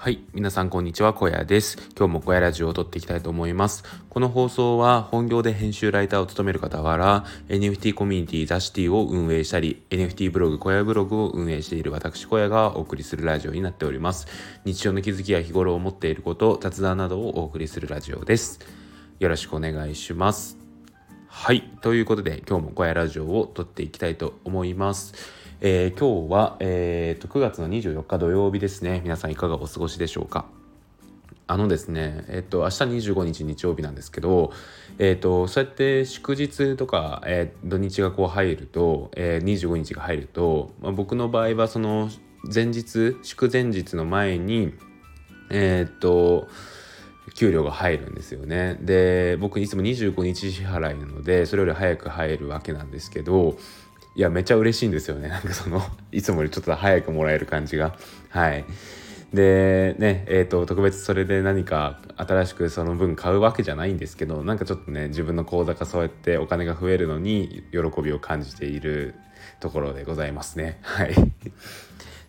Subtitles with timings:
[0.00, 1.76] はい皆さんこんにちは小屋です。
[1.94, 3.84] 今日も小屋ラジオを撮っていきたいと思います。
[4.08, 14.26] この放送は本業で編集ライターを務める傍ら NFT コミュニティザシティを運営したり NFT ブログ小屋ブログを運営している私小屋がお送りするラジオになっております。
[14.64, 18.58] 日常の気づきや日頃思っていること雑談などをお送りするラジオです。
[19.18, 20.56] よろしくお願いします。
[21.28, 25.39] はいということで今日も小屋ラジオを撮っていきたいと思います。
[25.62, 30.46] えー、今日は、えーと、9月の24日土曜日ですね皆さんいかがお過ごしでしょうか？
[31.48, 34.52] あのですね、えっ、ー、と、明日25日日曜日なんですけど、
[34.98, 42.08] えっ、ー、と、そうやって祝日とか、えー、土日がこう入ると、えー、25日が入ると、まあ、僕の場合はその
[42.42, 44.72] 前日、祝前日の前に、
[45.50, 46.48] えっと、
[47.34, 48.78] 給料が入るんですよね。
[48.80, 53.58] で、僕いつも25日支払いなので、それより早く入るわけなんですけど、
[54.14, 55.28] いやめっちゃ嬉しいんですよね。
[55.30, 55.82] なんかその
[56.12, 57.96] いつもよりちょっと早くもらえる感じが。
[58.30, 58.64] はい。
[59.32, 69.14] でねえーと、特別それで何か新しくその分買うわけじゃないんですけどなんかちょっとね自分の口座がそうやってお金が増えるのに喜びを感じている
[69.60, 70.80] ところでございますね。
[70.82, 71.14] はい。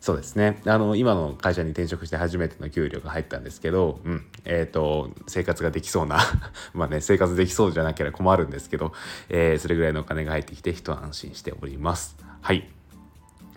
[0.02, 6.20] そうですねあの今の会社に転職して初めての給料が入ったんですけど、うんえーと、生活ができそうな
[6.74, 8.94] まあね生活できそうじゃなければ困るんですけど、
[9.30, 12.18] えー、それぐらいのお金が入ってきて一安心しております。
[12.42, 12.68] はい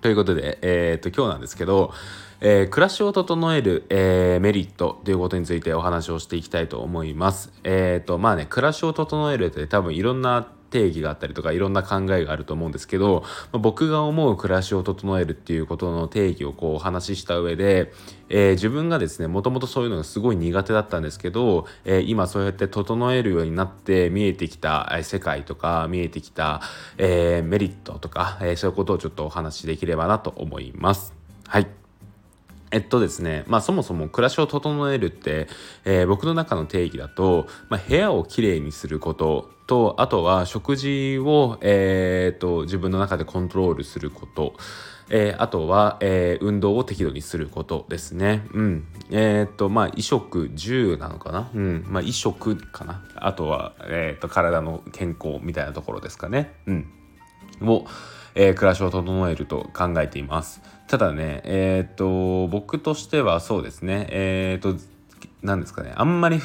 [0.02, 1.94] ということで、えーと、今日なんですけど、
[2.42, 7.50] えー、暮らしを整える、えー、メリットということについてお話をしていきたいと思います。
[7.64, 13.22] えっ、ー、とまあね暮らしを整えるって多分いろんな定義があったりとかいろんな考えがあると思うんですけど、
[13.52, 17.92] まあ、僕が思う暮らしを整えるっていうことの定義をこうお話しした上で、
[18.28, 26.60] えー、自分がですねもともとそういうのがすごい苦手だったんですけど、えー、今そうやって整えるようになって見えてきた世界とか見えてきた、
[26.98, 31.14] えー、メリットとか、えそういうことをちょっとお話しできればなと思います。
[31.46, 31.83] はい
[32.74, 35.46] えっとですね、まあそもそも暮らしを整えるって、
[35.84, 44.54] えー、僕の中の定義だと、まあ、部屋をきれいにすることと、あとは食事を、えー、っと自分の中でコントロールすること、
[45.08, 48.44] えー、あとは、えー、運動を適度にすることですね。
[48.52, 48.86] うん。
[49.10, 51.50] えー、っと、まあ、衣食住なのかな？
[51.54, 51.84] うん。
[51.86, 53.04] まあ、衣食かな？
[53.14, 56.54] あとは、え、っと、体の健康みたいなところですかね。
[56.66, 56.88] うん。
[57.62, 57.84] を、
[58.34, 60.60] え、暮らしを整えると考えています。
[60.86, 64.76] ただね、えっ、と、僕としてはそうですね、えっ、と、
[65.42, 66.40] 何ですかね、あんまり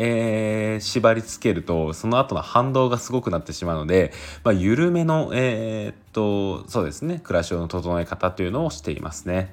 [0.00, 4.12] えー、縛りつけるとその後の反動がすごくなってしまうので、
[4.44, 9.52] まあ、緩めの、え、っとそうですね暮らしの整え方というのをしていますね。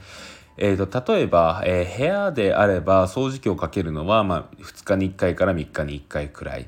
[0.58, 6.68] えーと、例えば、えー、部屋であれば掃除機をかけるのは、まあ、2日に1回から3日に1回くらい。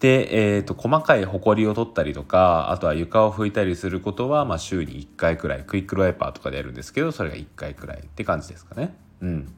[0.00, 5.62] で、えーと、細かいほこりを取ったりとかあとは床を拭いたりすることは、まあ、週に1回くらい。
[5.64, 8.96] クイックルワイパーとかでやるんですけどそれが1回くらいって感じですかね。
[9.20, 9.54] うん。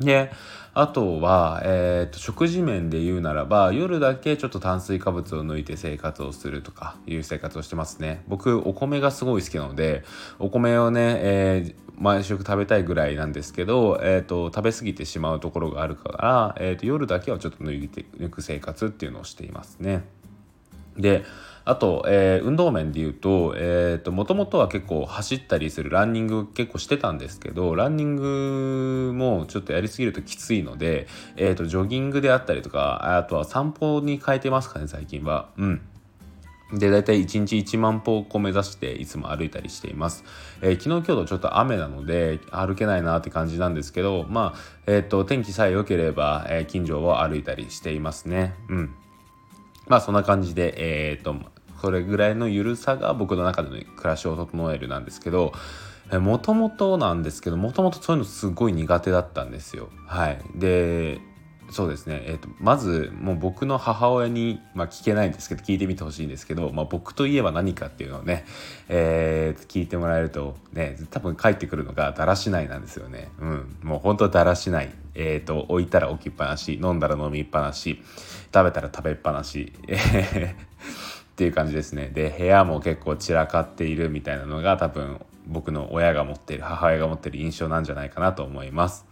[0.00, 0.32] で
[0.72, 8.22] あとは、えーと、食事面で言うならば夜だけちょっと炭水化物を抜いて生活をするとかいう生活をしてますね。
[8.28, 10.04] 僕お米がすごい好きなので
[10.38, 20.04] お米をね、えー、毎食食べたいぐらいなんですけど、えーと、食べ過ぎてしまうところがあるから、えーと夜だけはちょっと抜いて抜く生活っていうのをしていますね。
[20.96, 21.24] で
[21.64, 31.06] あと、えー、運動面で言うと、えーと、もともとは結構走ったりするランニング結構してたんですけどランニングもちょっとやりすぎるときついので、
[31.36, 35.50] えーと、ジョギングであったりとかあとは散歩に変えてますかね最近は。
[35.58, 35.82] うん
[36.72, 40.24] で、大体1日1万歩を目指していつも歩いたりしています。
[40.62, 48.54] えー、昨日今日とちょっと雨なので歩けないなって感じなんですけど、まあ、えっ、と、天気さえ良ければ、えー、近所を歩いたりしていますね。
[48.68, 48.94] うん。
[49.90, 50.74] まあそんな感じで、
[51.10, 51.34] えっ、ー、と、
[51.80, 55.52] それぐらいの緩さが僕の中での暮らしを整えるなんですけど、
[56.12, 59.90] もともとなんですけど、もともとそういうのすごい苦手だったんですよ。
[60.06, 60.40] はい。
[60.54, 61.20] で、
[61.70, 68.44] そうですね、えーと、まずもう僕の母親に、まあ、聞けないんですけど聞いてみてほしいんですけど、まあ、僕といえば何かっていうのをね、
[68.88, 73.28] えー、聞いてもらえるとね多分返ってくるのがだらしないなんですよね。
[73.40, 74.90] うん、もう本当だらしない。
[75.14, 78.00] えーと、置いたら置きっぱなし飲んだら飲みっぱなし
[78.54, 79.72] 食べたら食べっぱなし。
[79.80, 82.10] っていう感じですね。
[82.12, 89.06] で部屋も結構散らかっているみたいなのが多分僕の親が持っている母親が持っている印象なんじゃないかなと思います。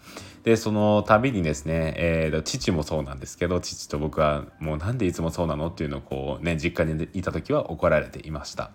[0.48, 8.70] でその度にですね、えー、父もそうなんですけど父と僕はもうなんでいつもそうなのっていうのをこうね実家にいた時は怒られていました。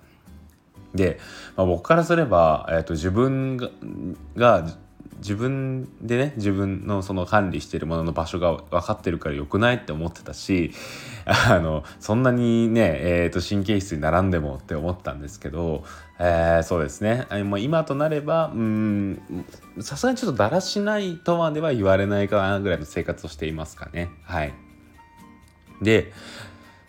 [0.93, 1.17] で、
[1.55, 3.57] まあ、僕からすれば、えーと、自分
[4.35, 4.67] が
[5.23, 10.71] 自分でね自分のその管理してるものの場所が分かってるからよくないって思ってたし
[11.25, 15.85] あのそんなにね、えーと、神経質に並んでもって思ったんですけど、
[16.19, 19.21] えー、そうですねもう今となればうん
[19.79, 24.53] さすがにちょっとだらしないとまでは言われないかなぐらいの生活をしていますかねはい。
[25.81, 26.13] で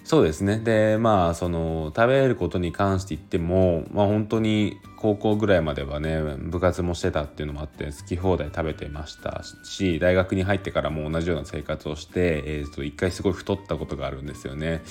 [0.05, 14.83] そうですねでまあその食べることに関して言ってもまあ本当に高校ぐらいまではね部活もしてたっていうのもあって好き放題食べてましたし大学に入ってからも同じような生活をして、えー、と一回すごい太ったことがあるんですよね。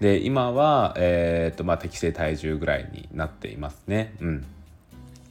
[0.00, 4.14] で今は、えーとまあ、適正体重ぐらいになっていますね。
[4.20, 4.46] うん、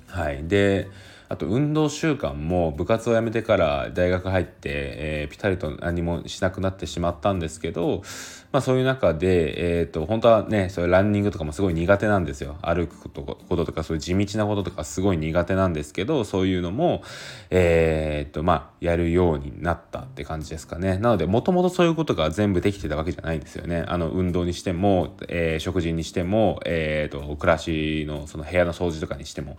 [0.08, 0.88] はい、で
[1.34, 8.04] あと運動習慣も部活を辞めてから大学入って、えー、ピタリと何もしなくなってしまったんですけど、
[8.52, 12.58] まあ、そういう中で、えーと、本当はねそういうランニングとかもすごい苦手なんですよ。
[12.62, 17.02] 歩くこととかそういう地道なこととかすごい苦手なんですけどそういうのも、
[17.50, 20.98] えーとまあ、やるようになったって感じですかね。
[20.98, 23.86] なのでもともとそういうことが全部できてたわけじゃないんですよね。
[23.88, 29.58] あの運動にしても、えー、食事にしても、えーと、暮らしのその部屋の掃除とかにしても。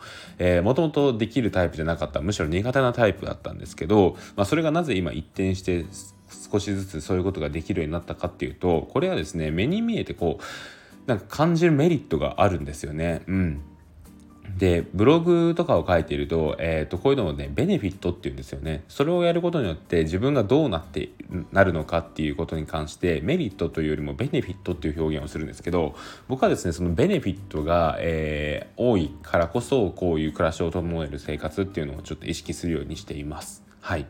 [0.63, 5.87] もともとできるタイプじゃなかったむしろ苦手なタイプだったんですけど、まあ、それがなぜ今一転して
[6.51, 10.43] 少しずつそういうことができるようになったかっていうとこれはですね目に見えてこう
[11.07, 13.23] なんか感じるメリットがあるんですよね。
[13.27, 13.63] うん。
[14.57, 18.85] でブログとかを書いていると,、えーと、こういうのをねベネフィットっていうんですよね。
[18.89, 21.11] それをやることによって自分がどうなって
[21.53, 25.97] なるのかっていうことに関してメリットというよりもベネフィットっていう表現をするんですけど
[26.29, 33.65] 僕はですねそのベネフィットが、えー、多いからこそこういう暮らしを整える生活っていうのをちょっと意識するようにしています。
[33.81, 34.07] はい。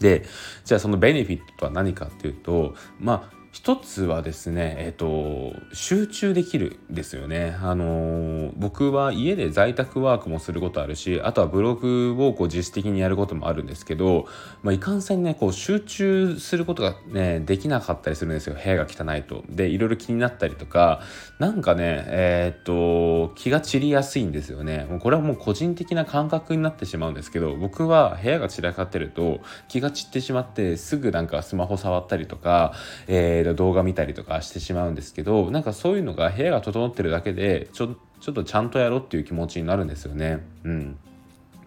[0.00, 0.24] で
[0.64, 7.56] じゃあそのベネフィットとは何かっていうとまあ一つはですね、えっ、と、集中できるですよね。
[7.62, 14.26] あのー、僕は家で在宅ワークもすることあるし、あとはブログをこう自主的にやることもあるんですけど、
[14.62, 18.56] まあ、いかんせんね、こう集中することがね、できなかったりするんですよ。
[18.62, 19.42] 部屋が汚いと。
[19.48, 21.00] で、いろいろ気になったりとか、
[21.38, 24.86] なんかね、えっ、と、気が散りやすいんですよね。
[24.90, 32.74] もうこれはもう個人的な感覚になってしまうんですけど、僕は部屋が散らかってると気が散ってしまって、すぐなんかスマホ触ったりとか、
[33.06, 40.42] えー動画見たりとかしてしまうんですけどなんかそういうのが部屋が整ってるだけでちょちょっとちゃんとやろうっていう気持ちになるんですよね。
[40.64, 40.98] うん、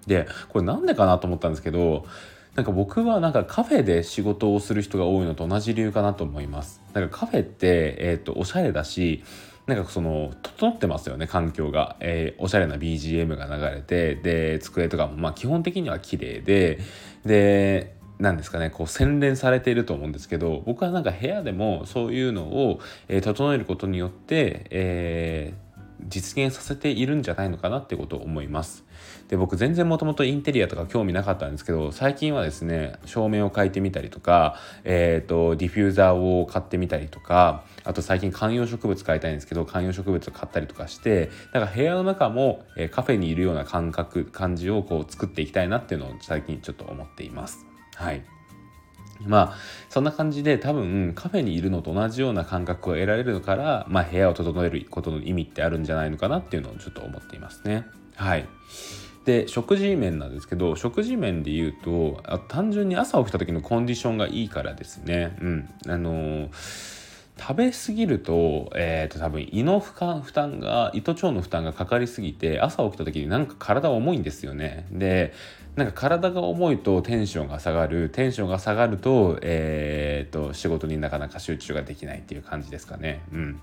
[0.08, 2.06] でこれなんでかなと思ったんですけど
[2.56, 6.82] なんか僕はなんかカフェで仕事をする人が多いのと同じ理由かなと思います。
[6.94, 9.24] なんかカフェって、えーと、とおしゃれだし
[9.70, 16.80] なんかその整ってますよね環境が、えー、おしゃれな BGM が流れてで机とかもまあ基本的には綺麗で
[17.24, 28.84] でなんですかねこう洗練されていると思うんですけど僕はなんか部屋でもそういうのを、えー、整えることによって、えー、実現させているんじゃないのかなってことを思います。
[29.30, 47.69] で僕全然もともとインテリアとか興味なかったんですけど最近はですね照明を変えてみたりとか、えーと、ディフューザーを買ってみたりとかあと最近観葉植物買いたいんですけど観葉植物を買ったりとかしてだか部屋の中も、えー、カフェにいるような感覚感じをこう作っていきたいなっていうのを最近ちょっと思っています。
[48.00, 48.24] はい
[49.26, 49.56] まあ
[49.90, 57.86] そんな感じで多分カフェにいるのと同じような感覚を得られるから、まあ、部屋を整えることの意味ってあるんじゃないのかなっていうのをちょっと思っていますね。
[58.16, 58.48] はい
[59.26, 65.38] で食事面なんですけど食事面で言うと単純に朝起きた時のコンディションがいいからですね。
[65.42, 66.99] うんあのー
[67.40, 74.86] 食べ過ぎると,、えー、と多分胃の負担負担が胃と腸の負担がかかりすぎて朝起きた時になんか体重いんですよね。
[74.92, 75.34] で
[75.76, 78.10] なんか体が重いとテンションが下がる。
[78.10, 83.22] テンションが下がると,、えー、と仕事になかなか集中ができないっていう感じですかね。
[83.32, 83.62] うん。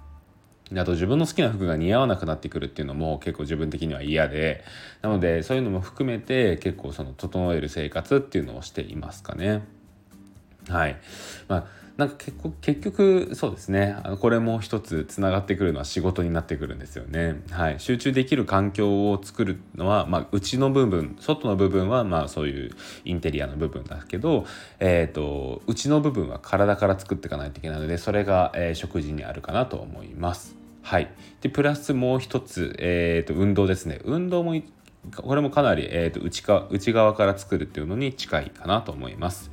[0.77, 4.65] あと自分の好きな服が似合わなくなってくるっていうのも結構自分的には嫌で。
[5.03, 9.63] なのでそういうのも含めて結構その整える生活っていうのをしていますかね。
[10.69, 10.97] はい。
[11.49, 17.41] まあなんか結結局そうですねこれも一つつながってくるのは仕事になってくるんですよね。
[17.51, 22.71] はい、集中できる環境を作るのは、まあ、内の部分外の部分はまあそういう
[23.07, 24.45] インテリアの部分だけど、
[24.79, 30.55] えーと、内の部分は体から作っていかないといけないのでそれが、えー、食事にあるかなと思います。
[30.83, 31.11] はい、
[31.41, 34.55] でプラスもう一つ、えーと、運動ですね運動も
[35.17, 39.51] これもかなり、えーと、内か内側から作るっていうのに近いかなと思います。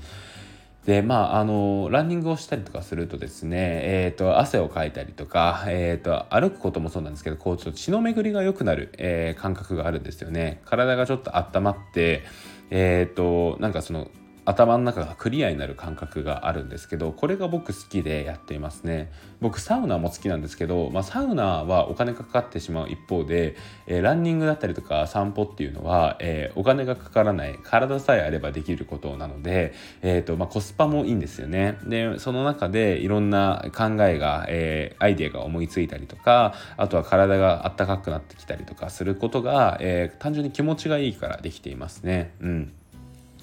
[0.86, 10.62] でまああのランニングをしたりとかするとですね、えーと、汗をかいたりとか、えーと、歩くこともそうなんですけどこうちょっと血の巡りが良くなる、えー、感覚があるんですよね。
[10.66, 12.24] 体がちょっと温まって
[12.70, 14.10] えっ、ー、となんかその
[14.46, 19.12] 頭の中がクリアになる感覚があるんですけどこれが僕好きでやっていますね。
[19.40, 23.56] 僕サウナも好きなんですけど、まあ、サウナはお金がかかってしまう一方で、
[23.88, 31.78] えー、ランニングだったりとか散歩っていうのは、えー、お金がかからない体さえあればできることなので、えーとまあ、コスパもいいんですよね。
[31.86, 42.34] でその中でいろんな考えが、えー、アイデアが思いついたりとかあとは体があったかくなってきたりとかすることが、えー、単純に気持ちがいいからできていますね。
[42.42, 42.74] うん。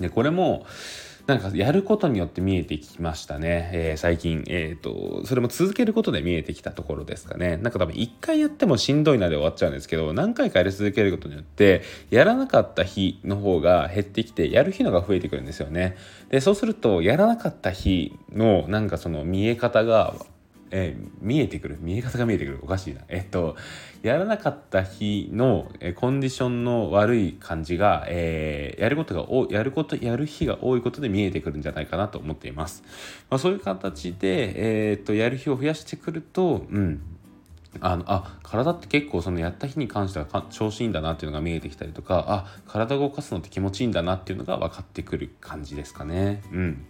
[0.01, 0.67] でこれも
[1.27, 7.57] なんかやることによって見えてきましたね、えー、最近、えーと、それも続けることで見えてきたところですかね。
[7.57, 15.97] なんか多分一回やってもしんどいなで終わっちゃうんですけど何回かやり続けることによってやらなかった日の方が減ってきてやる日のが増えてくるんですよね。
[16.31, 20.15] でそうするとやらなかった日のなんかその見え方が
[20.71, 22.61] えー、見えてくる見え方が見えてくる。
[22.63, 23.01] おかしいな。
[23.09, 23.57] えっと
[24.03, 32.83] やらなかった日の、えコンディションの悪い感じが、えー、やることがおやることやる日が多いことで見えてくるんじゃないかなと思っています、
[33.29, 37.03] まあ、そういう形で、え、っとやる日を増やしてくるとうん。
[37.79, 46.43] あのあ体って結構そのやった日に関しては調子いいんだなっていうのが見えてきたりとかあ体を動かすのって気持ちいいんだなっていうのが分かってくる感じですかね。
[46.53, 46.87] うん。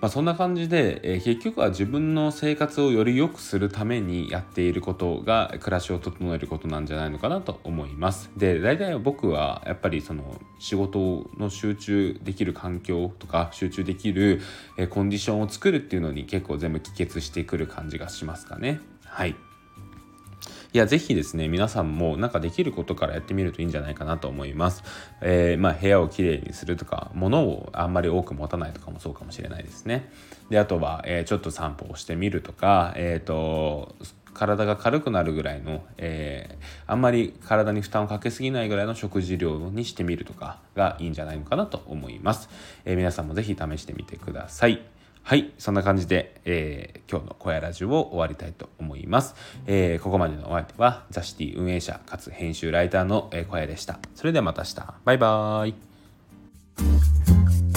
[0.00, 8.30] まあ、そんな感じで、えー、結局は自分の生活をより良くするためにやっていることが暮らしを整えることなんじゃないのかなと思います。
[8.36, 14.40] で大体僕はやっぱりその仕事の集中できる環境とか集中できる、
[14.76, 18.80] えー、コンディションを作るっていうのに結構全部帰結してくる感じがしますかね。
[19.04, 19.47] はい
[20.74, 24.82] いや、ぜひですね、皆さんもなんかできることからやってみるといいんじゃないかなと思います。
[25.22, 30.10] えー、まあ、部屋をきれいにするとか、物をあんまり多く持たないとかもそうかもしれないですね。
[30.50, 33.96] で、あとは、えー、ちょっと散歩をしてみるとか、えっ、ー、と、
[34.34, 42.50] 体が軽くなるぐらいの、えー、あんまり体に負担をかけすぎないぐらいの食事量にしてみるとかがいいんじゃないのかなと思います。
[42.84, 44.97] えー、皆さんもぜひ試してみてください。
[45.22, 49.34] はい、そんな感じで、えー、今日の小屋ラジオを終わりたいと思います。
[49.66, 53.98] えー、ここまでのお相手は、ザシティ運営者かつ編集ライターの小屋でした。
[54.14, 54.94] それではまた明日。
[55.04, 57.67] バイバーイ。